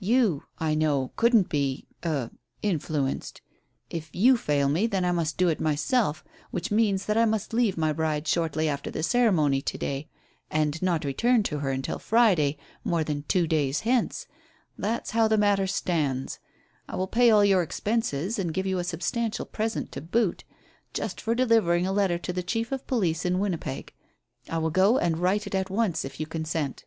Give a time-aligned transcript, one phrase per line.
[0.00, 3.40] You, I know, couldn't be er influenced.
[3.88, 7.52] If you fail me, then I must do it myself, which means that I must
[7.52, 10.08] leave my bride shortly after the ceremony to day,
[10.50, 14.26] and not return to her until Friday, more than two days hence.
[14.76, 16.40] That's how the matter stands.
[16.88, 20.42] I will pay all your expenses and give you a substantial present to boot.
[20.92, 23.94] Just for delivering a letter to the chief of police in Winnipeg.
[24.48, 26.86] I will go and write it at once if you consent."